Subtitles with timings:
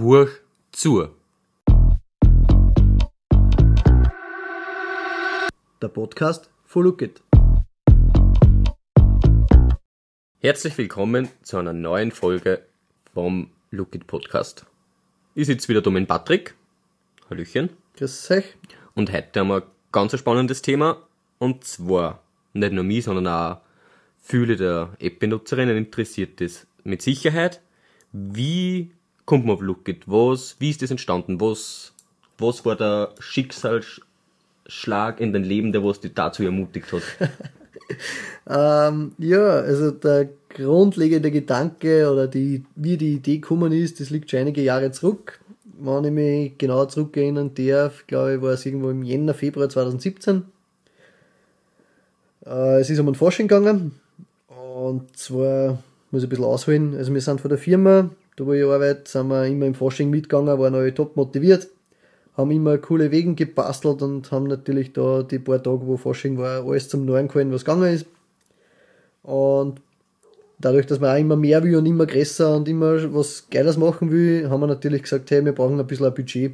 [0.00, 0.28] Huch
[0.70, 1.08] zu.
[5.82, 7.20] Der Podcast von Look It.
[10.38, 12.64] Herzlich willkommen zu einer neuen Folge
[13.12, 14.66] vom Look It Podcast.
[15.34, 16.54] Ich sitze wieder da mit Patrick.
[17.28, 17.70] Hallöchen.
[17.96, 18.56] Grüß euch.
[18.94, 21.08] Und heute haben wir ein ganz spannendes Thema.
[21.40, 22.22] Und zwar
[22.52, 23.62] nicht nur mich, sondern auch
[24.20, 27.60] viele der App-Benutzerinnen interessiert das mit Sicherheit.
[28.12, 28.92] Wie
[29.28, 29.80] kommt man auf Look?
[30.06, 31.38] Was, wie ist das entstanden?
[31.38, 31.92] Was,
[32.38, 37.02] was war der Schicksalsschlag in dein Leben, der was dich dazu ermutigt hat?
[38.46, 44.30] Ähm, ja, also der grundlegende Gedanke oder die, wie die Idee gekommen ist, das liegt
[44.30, 45.40] schon einige Jahre zurück.
[45.78, 50.42] Wenn ich mich genau zurückerinnern darf, glaube ich, war es irgendwo im Jänner, Februar 2017.
[52.44, 53.92] Äh, es ist um ein Forschung gegangen.
[54.48, 56.94] Und zwar muss ich ein bisschen ausholen.
[56.94, 60.10] Also wir sind von der Firma, da wo ich arbeite, sind wir immer im Forschung
[60.10, 61.68] mitgegangen, waren alle top motiviert,
[62.36, 66.64] haben immer coole Wegen gebastelt und haben natürlich da die paar Tage, wo Forschung war,
[66.64, 68.06] alles zum Neuen gehalten, was gegangen ist.
[69.24, 69.80] Und
[70.60, 74.12] dadurch, dass man auch immer mehr will und immer größer und immer was Geiles machen
[74.12, 76.52] will, haben wir natürlich gesagt, hey, wir brauchen ein bisschen ein Budget.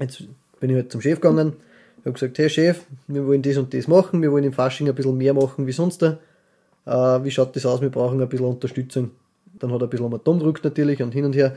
[0.00, 0.24] Jetzt
[0.58, 1.52] bin ich halt zum Chef gegangen,
[2.04, 4.94] habe gesagt, hey Chef, wir wollen das und das machen, wir wollen im Fasching ein
[4.96, 6.02] bisschen mehr machen wie sonst.
[6.02, 6.16] Äh,
[6.86, 7.80] wie schaut das aus?
[7.80, 9.12] Wir brauchen ein bisschen Unterstützung.
[9.58, 11.56] Dann hat er ein bisschen am Atom gedrückt natürlich und hin und her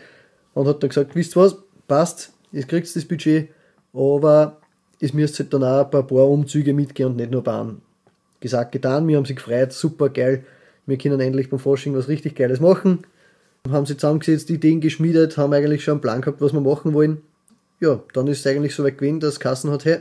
[0.54, 3.50] und hat dann gesagt, wisst was, passt, ihr kriegt das Budget,
[3.94, 4.58] aber
[5.00, 7.82] es müsst halt dann auch ein paar, paar Umzüge mitgehen und nicht nur Bahn.
[8.40, 10.44] Gesagt, getan, wir haben sich gefreut, super geil,
[10.86, 13.00] wir können endlich beim Forschung was richtig Geiles machen.
[13.70, 17.22] Haben sie zusammengesetzt, Ideen geschmiedet, haben eigentlich schon einen Plan gehabt, was wir machen wollen.
[17.80, 20.00] Ja, dann ist es eigentlich so weit gewesen, dass Kassen hat, hey,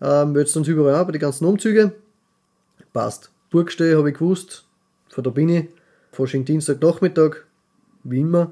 [0.00, 1.92] äh, möchtest uns überall an bei den ganzen Umzüge?
[2.92, 3.30] Passt.
[3.50, 4.64] Burgstelle habe ich gewusst,
[5.08, 5.68] von da bin ich.
[6.18, 7.46] Forschung Dienstag Nachmittag,
[8.02, 8.50] wie immer.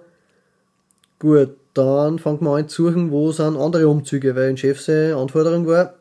[1.18, 5.16] Gut, dann fangen wir an zu suchen, wo sind andere Umzüge, weil ein Chef seine
[5.16, 5.94] Anforderung war,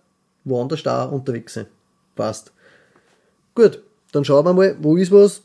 [0.44, 1.66] woanders da unterwegs sein.
[2.16, 2.52] Passt.
[3.56, 3.82] Gut,
[4.12, 5.42] dann schauen wir mal, wo ist was.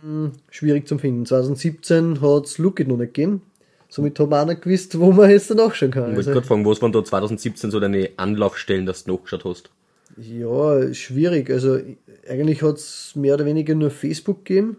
[0.00, 1.26] Hm, schwierig zu finden.
[1.26, 3.42] 2017 hat es Lookit noch nicht gegeben.
[3.90, 6.04] Somit haben wir auch nicht gewusst, wo man jetzt nachschauen kann.
[6.12, 9.44] Ich wollte Also, gerade fragen, was waren da 2017 so deine Anlaufstellen, dass du nachgeschaut
[9.44, 9.68] hast?
[10.16, 11.50] ja, schwierig.
[11.50, 11.78] Also
[12.26, 14.78] eigentlich hat es mehr oder weniger nur Facebook gegeben.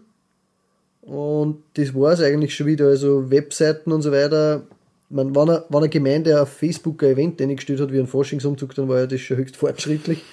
[1.06, 2.86] Und das war es eigentlich schon wieder.
[2.86, 4.62] Also Webseiten und so weiter.
[5.10, 8.74] Man, wenn, eine, wenn eine Gemeinde auf Facebook ein Event eingestellt hat, wie ein Forschungsumzug,
[8.74, 10.24] dann war ja das schon höchst fortschrittlich.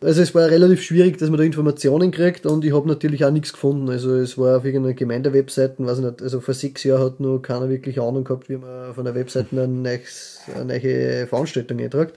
[0.00, 3.32] Also es war relativ schwierig, dass man da Informationen kriegt und ich habe natürlich auch
[3.32, 3.90] nichts gefunden.
[3.90, 7.40] Also es war auf irgendeiner Gemeindewebseite, weiß ich nicht, also vor sechs Jahren hat noch
[7.40, 12.16] keiner wirklich Ahnung gehabt, wie man von der Webseite eine, neues- eine neue Veranstaltung eintragt.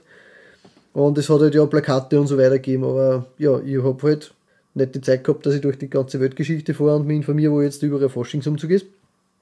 [0.92, 4.32] Und es hat halt ja Plakate und so weiter gegeben, aber ja, ich habe halt
[4.74, 7.60] nicht die Zeit gehabt, dass ich durch die ganze Weltgeschichte fahre und mich informiere, wo
[7.60, 8.86] jetzt überall Forschungsumzug ist.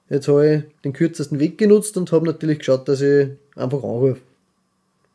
[0.09, 4.21] Jetzt habe ich den kürzesten Weg genutzt und habe natürlich geschaut, dass ich einfach anrufe.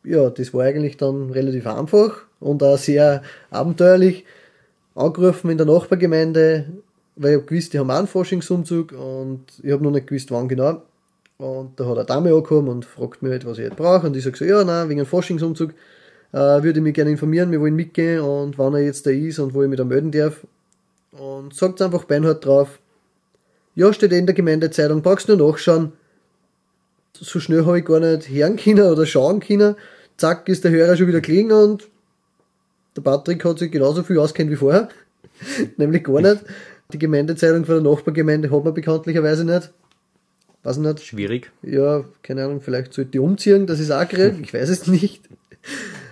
[0.04, 4.24] Ja, das war eigentlich dann relativ einfach und auch sehr abenteuerlich.
[4.94, 6.66] Angerufen in der Nachbargemeinde,
[7.16, 10.30] weil ich habe gewusst, die haben auch einen Forschungsumzug und ich habe noch nicht gewusst,
[10.30, 10.80] wann genau.
[11.36, 14.06] Und da hat eine Dame angekommen und fragt mich halt, was ich jetzt brauche.
[14.06, 15.74] Und ich sage so, ja, nein, wegen einem Forschungsumzug
[16.32, 19.38] äh, würde ich mich gerne informieren, wir wollen mitgehen und wann er jetzt da ist
[19.38, 20.46] und wo ich mich da melden darf.
[21.12, 22.78] Und sagt einfach beinhart drauf,
[23.74, 25.92] ja, steht eh in der Gemeindezeitung, brauchst nur nachschauen.
[27.14, 29.76] So schnell habe ich gar nicht hören können oder schauen können.
[30.16, 31.88] Zack, ist der Hörer schon wieder klingen und
[32.96, 34.88] der Patrick hat sich genauso viel auskennt wie vorher.
[35.76, 36.44] Nämlich gar nicht.
[36.92, 39.72] Die Gemeindezeitung von der Nachbargemeinde hat man bekanntlicherweise nicht.
[40.62, 41.00] Weiß ich nicht.
[41.02, 41.52] Schwierig.
[41.62, 45.22] Ja, keine Ahnung, vielleicht sollte die umziehen, das ist auch krieg, ich weiß es nicht.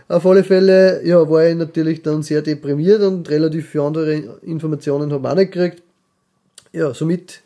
[0.07, 5.13] Auf alle Fälle, ja, war ich natürlich dann sehr deprimiert und relativ viele andere Informationen
[5.13, 5.83] habe ich auch nicht gekriegt.
[6.73, 7.41] Ja, somit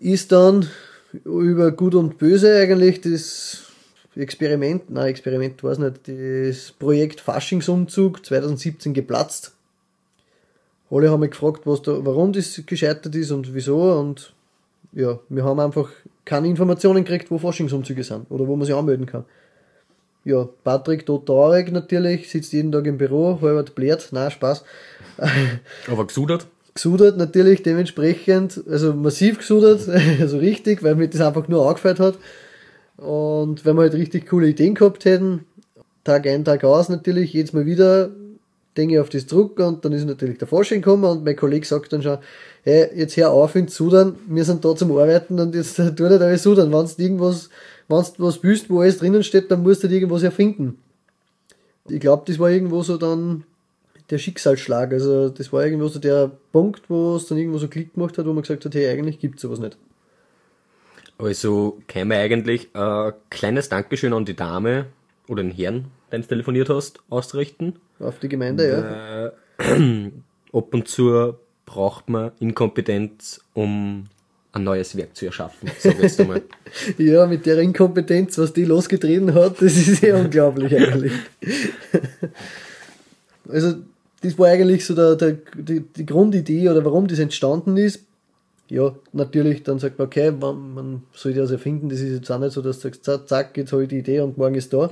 [0.00, 0.68] ist dann
[1.24, 3.64] über Gut und Böse eigentlich das
[4.16, 9.52] Experiment, nein, Experiment war es nicht, das Projekt Faschingsumzug 2017 geplatzt.
[10.90, 14.32] Alle haben mich gefragt, was da, warum das gescheitert ist und wieso und
[14.92, 15.90] ja, wir haben einfach
[16.24, 19.24] keine Informationen gekriegt, wo Forschungsumzüge sind oder wo man sich anmelden kann.
[20.24, 24.64] Ja, Patrick tot traurig natürlich, sitzt jeden Tag im Büro, halbert blärt, nein, Spaß.
[25.90, 26.46] Aber gesudert?
[26.74, 29.88] Gesudert natürlich dementsprechend, also massiv gesudert,
[30.20, 32.18] also richtig, weil mir das einfach nur angefällt hat.
[32.96, 35.46] Und wenn wir halt richtig coole Ideen gehabt hätten,
[36.04, 38.10] Tag ein, Tag aus natürlich, jedes Mal wieder
[38.76, 41.66] denke ich auf das Druck und dann ist natürlich der Forschung gekommen und mein Kollege
[41.66, 42.18] sagt dann schon,
[42.62, 46.22] hey, jetzt hör auf in Sudern, wir sind da zum Arbeiten und jetzt tu nicht
[46.22, 47.50] alles Sudern, wenn du irgendwas,
[47.90, 50.78] wenn du was willst, wo alles drinnen steht, dann musst du halt irgendwas erfinden.
[51.88, 53.44] Ich glaube, das war irgendwo so dann
[54.10, 57.94] der Schicksalsschlag, also das war irgendwo so der Punkt, wo es dann irgendwo so Klick
[57.94, 59.76] gemacht hat, wo man gesagt hat, hey, eigentlich gibt's sowas nicht.
[61.18, 64.86] Also käme eigentlich ein kleines Dankeschön an die Dame
[65.28, 67.76] oder den Herrn, den du telefoniert hast, ausrichten.
[67.98, 69.66] Auf die Gemeinde, ja.
[69.76, 70.10] Äh,
[70.52, 71.34] ab und zu
[71.66, 74.06] braucht man Inkompetenz, um
[74.52, 76.42] ein neues Werk zu erschaffen, sag ich jetzt einmal.
[76.98, 81.12] Ja, mit der Inkompetenz, was die losgetreten hat, das ist ja unglaublich eigentlich.
[83.48, 83.74] Also,
[84.22, 88.00] das war eigentlich so der, der, die, die Grundidee oder warum das entstanden ist.
[88.68, 92.38] Ja, natürlich, dann sagt man, okay, man, man soll das erfinden, das ist jetzt auch
[92.38, 94.72] nicht so, dass du sagst, zack, zack, jetzt habe ich die Idee und morgen ist
[94.72, 94.88] da.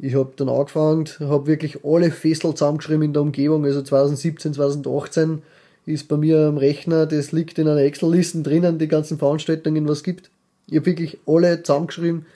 [0.00, 5.42] Ich habe dann angefangen, habe wirklich alle Fessel zusammengeschrieben in der Umgebung, also 2017, 2018
[5.88, 9.98] ist bei mir am Rechner, das liegt in einer Excel-Liste drinnen, die ganzen Veranstaltungen, was
[9.98, 10.30] es gibt.
[10.66, 12.26] Ich habe wirklich alle zusammengeschrieben,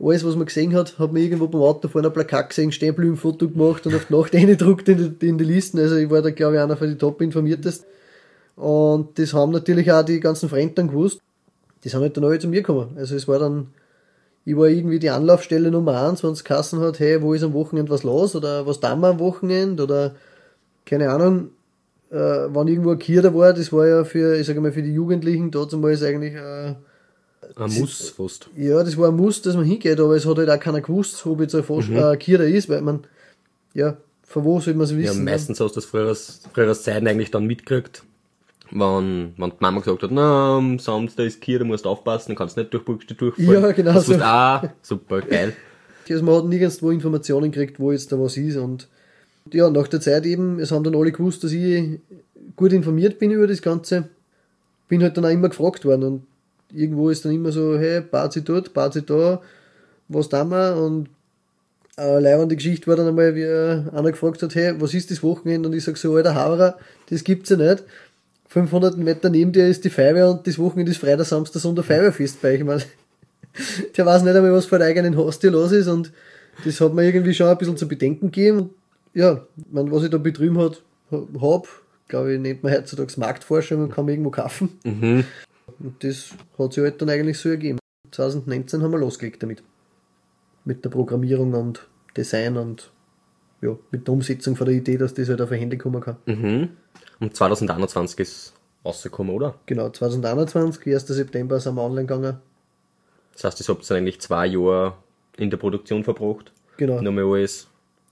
[0.00, 3.16] alles, was man gesehen hat, hat man irgendwo beim Auto vor einer Plakat gesehen, ein
[3.16, 5.78] Foto gemacht und auf die Nacht reingedruckt in die, in die Listen.
[5.78, 7.86] Also ich war da, glaube ich, einer von den top informiertesten.
[8.56, 11.20] Und das haben natürlich auch die ganzen Fremden gewusst.
[11.82, 12.96] Die sind halt dann alle zu mir gekommen.
[12.96, 13.68] Also es war dann,
[14.44, 17.52] ich war irgendwie die Anlaufstelle Nummer eins, wenn es Kassen hat, hey, wo ist am
[17.52, 20.14] Wochenende was los oder was tun wir am Wochenende oder
[20.86, 21.50] keine Ahnung,
[22.10, 24.82] äh, wenn irgendwo ein Kier da war, das war ja für, ich sage mal, für
[24.82, 26.74] die Jugendlichen, dazu mal ist eigentlich äh,
[27.56, 28.48] Ein Muss fast.
[28.56, 31.24] ja, das war ein Muss, dass man hingeht, aber es hat halt auch keiner gewusst,
[31.26, 31.96] ob jetzt ein Fos Mhm.
[31.96, 33.00] äh, Kier da ist, weil man,
[33.74, 33.96] ja,
[34.26, 35.24] von wo soll man es Ja, wissen?
[35.24, 36.14] meistens hast du das früher,
[36.52, 38.02] früher Zeiten eigentlich dann mitgekriegt.
[38.70, 42.36] Wenn, wenn die Mama gesagt hat, na, am Samstag ist Kier, du musst aufpassen, dann
[42.36, 43.62] kannst du nicht durch Buchste durchfallen.
[43.62, 44.14] Ja, genau Das so.
[44.20, 45.52] auch, super, geil.
[46.10, 48.88] Also man hat nirgendwo Informationen gekriegt, wo jetzt da was ist und
[49.52, 52.00] ja, nach der Zeit eben, es haben dann alle gewusst, dass ich
[52.56, 54.08] gut informiert bin über das Ganze.
[54.88, 56.26] Bin halt dann auch immer gefragt worden und
[56.72, 59.40] irgendwo ist dann immer so, hey, Bazi dort, Bazi da,
[60.08, 60.76] was tun wir?
[60.76, 61.08] Und
[61.96, 65.68] eine leibende Geschichte war dann einmal, wie einer gefragt hat, hey, was ist das Wochenende?
[65.68, 66.78] Und ich sag so, alter Hauerer,
[67.10, 67.84] das gibt's ja nicht.
[68.48, 72.40] 500 Meter neben dir ist die Feuerwehr und das Wochenende ist Freitag, Samstag, Sonntag Feuerwehrfest
[72.40, 72.60] bei euch.
[72.60, 72.82] Ich mein,
[73.96, 76.12] der weiß nicht einmal, was vor der eigenen Haustür los ist und
[76.64, 78.70] das hat mir irgendwie schon ein bisschen zu bedenken gegeben.
[79.14, 81.68] Ja, man, was ich da betrieben hat, hab,
[82.08, 84.78] glaube ich, nennt man heutzutage Marktforschung und kann man irgendwo kaufen.
[84.84, 85.24] Mhm.
[85.78, 87.78] Und das hat sich halt dann eigentlich so ergeben.
[88.10, 89.62] 2019 haben wir losgelegt damit.
[90.64, 92.90] Mit der Programmierung und Design und
[93.60, 96.16] ja, mit der Umsetzung von der Idee, dass das halt auf ein Handy kommen kann.
[96.26, 96.70] Mhm.
[97.20, 99.58] Und 2021 ist rausgekommen, oder?
[99.66, 101.06] Genau, 2021, 1.
[101.06, 102.38] September sind wir online gegangen.
[103.32, 104.94] Das heißt, das habt ihr eigentlich zwei Jahre
[105.36, 106.52] in der Produktion verbracht.
[106.76, 107.00] Genau.
[107.00, 107.68] Nochmal alles,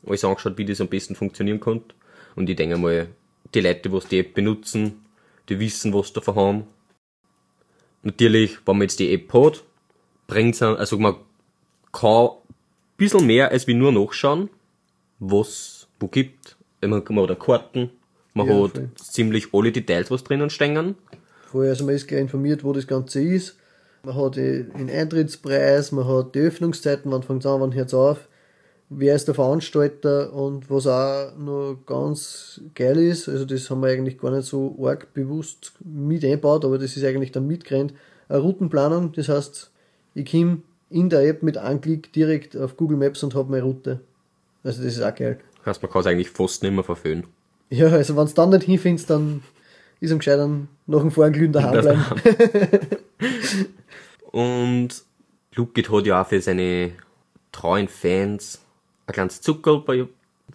[0.06, 1.82] alles angeschaut, wie das am besten funktionieren kann.
[2.36, 3.08] Und ich denke mal,
[3.54, 5.04] die Leute, die die App benutzen,
[5.48, 6.64] die wissen, was sie davon haben.
[8.02, 9.62] Natürlich, wenn man jetzt die App hat,
[10.26, 11.16] bringt es also man
[11.92, 12.36] kann ein
[12.96, 14.48] bisschen mehr als wie nur nachschauen,
[15.18, 16.56] was wo gibt.
[16.80, 17.90] Man, man hat Karten,
[18.34, 18.90] man Ja, hat voll.
[18.96, 20.96] ziemlich alle Details, was drinnen stehen.
[21.46, 23.56] Vorher also man ist gleich informiert, wo das Ganze ist.
[24.02, 27.88] Man hat die- den Eintrittspreis, man hat die Öffnungszeiten, wann fängt es an, wann hört
[27.88, 28.26] es auf.
[28.94, 33.88] Wer ist der Veranstalter und was auch noch ganz geil ist, also das haben wir
[33.88, 37.94] eigentlich gar nicht so arg bewusst mit eingebaut, aber das ist eigentlich dann mitgerannt,
[38.28, 39.70] eine Routenplanung, das heißt,
[40.14, 43.62] ich komme in der App mit einem Klick direkt auf Google Maps und habe meine
[43.62, 44.00] Route.
[44.62, 45.40] Also das ist auch geil.
[45.58, 47.24] Das heißt, man kann es eigentlich fast nicht mehr verfehlen.
[47.70, 49.42] Ja, also wenn du dann nicht hinfindest, dann
[50.00, 52.04] ist am gescheitern nach dem Vorglühen daheim bleiben.
[54.32, 54.88] Und
[55.54, 56.92] Lukit hat ja auch für seine
[57.52, 58.61] treuen Fans
[59.12, 60.06] ein kleines Zuckerl bei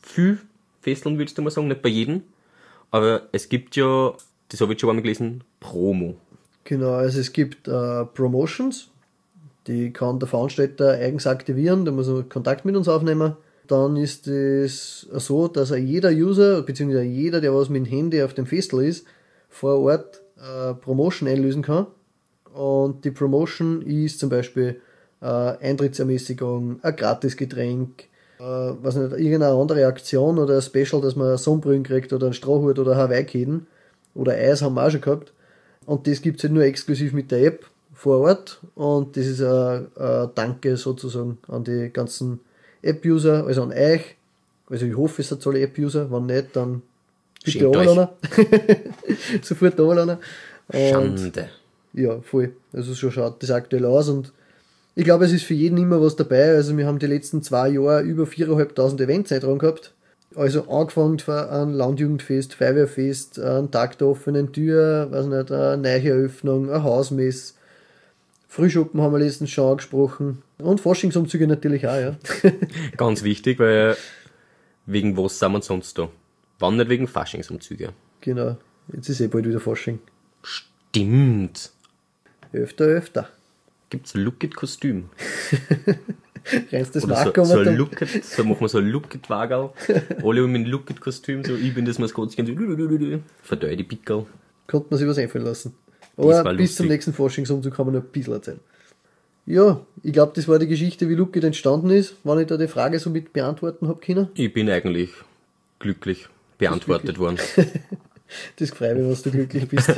[0.02, 0.40] viel
[0.82, 2.24] Fesseln, würdest du mal sagen, nicht bei jedem.
[2.92, 4.14] Aber es gibt ja,
[4.50, 6.16] das habe ich schon einmal gelesen, Promo.
[6.64, 8.90] Genau, also es gibt äh, Promotions,
[9.68, 13.36] die kann der Veranstalter eigens aktivieren, da muss er Kontakt mit uns aufnehmen.
[13.68, 18.24] Dann ist es so, dass er jeder User, beziehungsweise jeder, der was mit dem Handy
[18.24, 19.06] auf dem Festel ist,
[19.50, 21.88] vor Ort äh, Promotion einlösen kann.
[22.54, 24.82] Und die Promotion ist zum Beispiel
[25.22, 28.06] äh, Eintrittsermäßigung, ein Gratisgetränk,
[28.40, 32.34] äh, was nicht, irgendeine andere Aktion oder ein Special, dass man Sonnenbrillen kriegt oder einen
[32.34, 33.68] Strohhut oder Hawaii-Käden
[34.14, 35.34] oder Eis haben wir auch schon gehabt.
[35.86, 38.60] Und das gibt's halt nur exklusiv mit der App vor Ort.
[38.76, 42.40] Und das ist ein, ein Danke sozusagen an die ganzen
[42.82, 44.16] App-User, also an euch.
[44.70, 46.12] Also ich hoffe, es hat alle App-User.
[46.12, 46.82] Wenn nicht, dann
[47.44, 48.10] bitte runterladen.
[49.42, 50.18] Sofort runterladen.
[50.68, 51.50] Und Schande.
[51.94, 52.54] ja, voll.
[52.74, 54.34] Also so schaut das aktuell aus und
[54.98, 56.56] ich glaube, es ist für jeden immer was dabei.
[56.56, 59.94] Also wir haben die letzten zwei Jahre über 4.500 Events dran gehabt.
[60.36, 66.10] Also angefangen von einem Landjugendfest, Feuerwehrfest, ein Tag der offenen Tür, weiß nicht, eine neue
[66.10, 67.56] Eröffnung, ein Hausmess.
[68.48, 70.42] Frühschuppen haben wir letztens schon angesprochen.
[70.58, 72.16] Und Forschungsumzüge natürlich auch, ja.
[72.98, 73.96] Ganz wichtig, weil
[74.88, 76.10] wegen was sind wir sonst da?
[76.58, 77.94] Wann nicht wegen Faschingsumzüge?
[78.22, 78.58] genau.
[78.92, 80.00] Jetzt ist eh bald wieder Forschung.
[80.42, 81.72] Stimmt.
[82.52, 83.30] Öfter, öfter.
[83.90, 85.10] Gibt's ein Look-It-Kostüm?
[86.72, 89.72] Rennst das Oder so, so Look-It, so machen wir so ein Look-It-Wagerl.
[90.24, 94.26] Alle um ein Look-It-Kostüm, so ich bin das Maskottchen, so verdeu die Pickel.
[94.68, 95.76] Konnte man sich was einfallen lassen.
[96.18, 98.60] Aber bis zum nächsten Forschungsumzug kann man noch ein bisschen erzählen.
[99.46, 102.68] Ja, ich glaube, das war die Geschichte, wie Lookit entstanden ist, wenn ich da die
[102.68, 104.28] Frage so mit beantworten habe können.
[104.34, 105.12] Ich bin eigentlich
[105.80, 106.28] glücklich
[106.58, 107.40] beantwortet worden.
[108.58, 109.90] Das freut mich, dass du glücklich bist.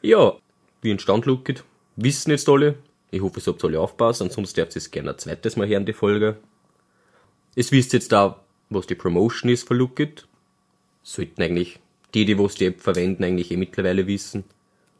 [0.00, 0.34] Ja,
[0.82, 1.64] wie entstand Lookit?
[1.96, 2.76] Wissen jetzt alle.
[3.10, 5.86] Ich hoffe, es habt alle aufpasst, ansonsten dürft ihr es gerne ein zweites Mal hören,
[5.86, 6.36] die Folge.
[7.54, 10.26] Es wisst jetzt da, was die Promotion ist für Lookit.
[11.02, 11.78] Sollten eigentlich
[12.14, 14.44] die, die was die App verwenden, eigentlich eh mittlerweile wissen.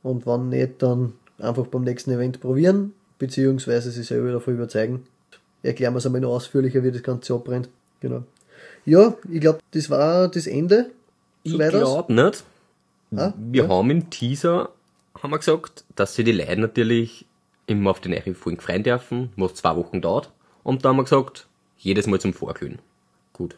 [0.02, 5.06] Und wenn nicht, dann einfach beim nächsten Event probieren, beziehungsweise sich selber davon überzeugen.
[5.62, 7.68] Erklären wir es einmal noch ausführlicher, wie das Ganze abbrennt.
[8.00, 8.22] Genau.
[8.84, 10.90] Ja, ich glaube, das war das Ende.
[11.42, 12.44] Ich glaube nicht.
[13.14, 13.68] Ah, Wir ja.
[13.68, 14.70] haben im Teaser
[15.22, 17.26] haben wir gesagt, dass sie die Leute natürlich
[17.66, 20.30] immer auf die neue Folgen freuen dürfen, was zwei Wochen dauert.
[20.62, 21.46] Und da haben wir gesagt,
[21.78, 22.78] jedes Mal zum Vorglühen.
[23.32, 23.56] Gut.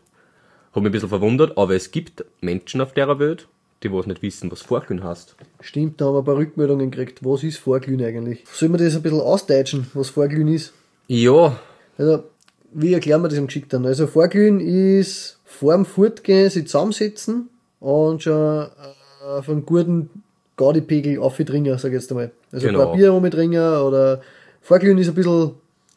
[0.72, 3.48] Hab mich ein bisschen verwundert, aber es gibt Menschen auf der Welt,
[3.82, 5.36] die was nicht wissen, was Vorglühen heißt.
[5.60, 7.24] Stimmt, da haben wir ein paar Rückmeldungen gekriegt.
[7.24, 8.44] Was ist Vorglühen eigentlich?
[8.52, 10.72] Sollen wir das ein bisschen ausdeutschen, was Vorglühen ist?
[11.06, 11.58] Ja,
[11.96, 12.24] Also,
[12.72, 13.86] wie erklären wir das am geschickten?
[13.86, 17.48] Also, Vorglühen ist vorm Fortgehen sich zusammensetzen
[17.80, 20.10] und schon äh, auf einen guten
[20.58, 22.30] Gaudi-Pegel aufdringen, sag ich jetzt einmal.
[22.52, 22.80] Also, Genau.
[22.80, 24.20] ein paar Bier rumdringen oder
[24.60, 25.52] Vorglühen ist ein bisschen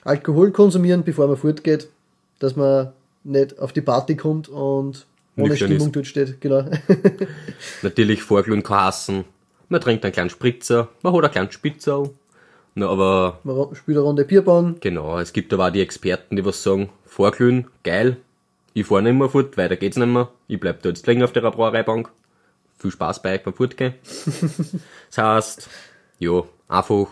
[0.06, 1.90] Alkohol konsumieren, bevor man fortgeht,
[2.40, 2.94] dass man
[3.26, 5.06] nicht auf die Party kommt und
[5.38, 5.96] ohne Nüchtern Stimmung ist.
[5.96, 6.40] dort steht.
[6.42, 6.64] Genau.
[7.82, 9.26] natürlich Vorglühen kann heißen,
[9.70, 12.10] man trinkt einen kleinen Spritzer, man hat einen kleinen Spitzer.
[12.74, 14.78] Na, aber man spielt eine Runde Bierbahn.
[14.80, 18.18] Genau, es gibt aber auch die Experten, die was sagen, Vorglühen, geil,
[18.74, 21.34] ich fahr nicht mehr fort, weiter geht's nicht mehr, ich bleib da jetzt länger auf
[21.34, 22.10] der Brauereibank.
[22.82, 23.94] Viel Spaß bei euch beim Fortgehen.
[25.10, 25.70] das heißt,
[26.18, 27.08] ja, einfach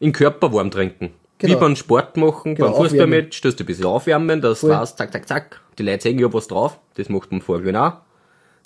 [0.00, 1.10] den Körper warm trinken.
[1.38, 1.54] Genau.
[1.54, 4.76] Wie beim Sport machen, Genau, beim Fußballmatch, dass du ein bisschen aufwärmen, das Voll.
[4.76, 7.94] heißt, zack, zack, zack, die Leute sehen ja was drauf, das macht man Vorglühen auch.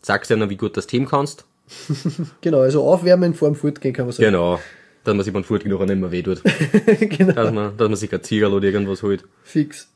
[0.02, 1.47] Sagst ihnen, wie gut das Team kannst.
[2.42, 4.32] Genau, also aufwärmen vor dem Fortgehen kann man sagen.
[4.32, 4.59] Genau.
[5.04, 6.42] Dass man sich beim Fortgehen noch nicht mehr weh tut.
[7.00, 7.32] genau.
[7.32, 9.25] dass man, dass man sich ein Ziegerl oder irgendwas holt.
[9.42, 9.88] Fix.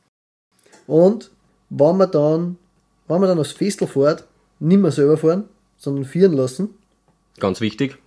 [0.87, 1.31] Und
[1.69, 2.57] wenn man dann,
[3.09, 4.25] wenn man dann aufs Festel fährt,
[4.59, 6.71] nicht mehr selber fahren, sondern führen lassen.
[7.39, 7.99] Ganz wichtig.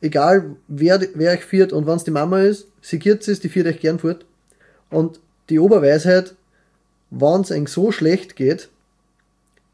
[0.00, 3.48] Egal wer, wer euch führt und wenn es die Mama ist, sie giert es, die
[3.48, 4.24] führt euch gern fort.
[4.90, 6.34] Und die Oberweisheit,
[7.10, 8.68] wenn es euch so schlecht geht,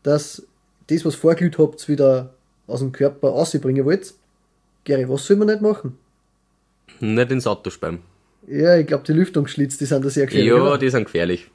[0.03, 0.47] dass
[0.89, 2.35] das, was vorglüht habt, wieder
[2.67, 4.15] aus dem Körper rausbringen wollt,
[4.85, 5.99] Gary, was soll man nicht machen?
[7.01, 8.01] Nicht ins Auto speiben.
[8.47, 10.49] Ja, ich glaube, die Lüftungsschlitz, die sind da sehr gefährlich.
[10.49, 10.79] Ja, oder?
[10.79, 11.51] die sind gefährlich.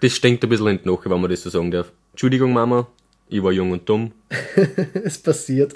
[0.00, 1.92] Das stinkt ein bisschen in die Nache, wenn man das so sagen darf.
[2.10, 2.88] Entschuldigung, Mama.
[3.32, 4.12] Ich war jung und dumm.
[5.04, 5.72] es passiert.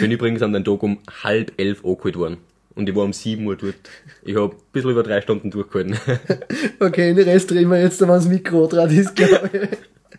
[0.00, 2.38] Bin übrigens an den Tag um halb elf angeholt worden.
[2.74, 3.76] Und ich war um sieben Uhr dort.
[4.24, 5.96] Ich hab ein bisschen über drei Stunden durchgehalten.
[6.80, 9.68] Okay, den Rest drehen wir jetzt, wenn das Mikro dran ist, glaube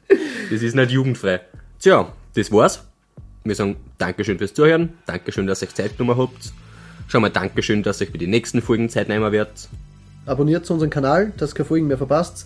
[0.08, 0.20] ich.
[0.50, 1.42] Das ist nicht jugendfrei.
[1.80, 2.88] Tja, das war's.
[3.44, 4.94] Wir sagen Dankeschön fürs Zuhören.
[5.06, 6.54] Dankeschön, dass ihr euch Zeit genommen habt.
[7.10, 9.68] Schon mal Dankeschön, dass ihr euch für die nächsten Folgen Zeit nehmen werdet.
[10.26, 12.46] Abonniert unseren Kanal, dass ihr keine Folgen mehr verpasst.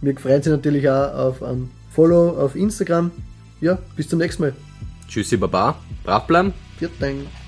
[0.00, 3.10] Wir freuen sich natürlich auch auf ein Follow auf Instagram.
[3.60, 4.54] Ja, bis zum nächsten Mal.
[5.08, 5.76] Tschüssi, Baba.
[6.04, 6.52] Brav bleiben.
[7.00, 7.43] Dank.